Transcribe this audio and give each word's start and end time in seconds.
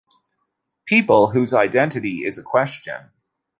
People 0.85 1.27
whose 1.29 1.53
identity 1.53 2.25
is 2.25 2.39
a 2.39 2.41
question. 2.41 3.11